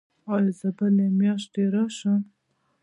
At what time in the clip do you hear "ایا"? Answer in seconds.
0.33-0.49